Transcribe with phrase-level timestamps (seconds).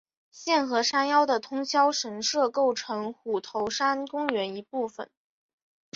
[0.31, 5.11] 现和山腰的通霄神社构成虎头山公园一部分。